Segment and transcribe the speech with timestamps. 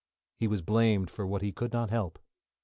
[0.39, 2.17] He was blamed for what he could not help.